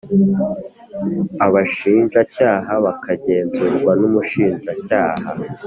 [1.45, 5.27] abashinjacyaha bakagenzurwa n Umushinjacyaha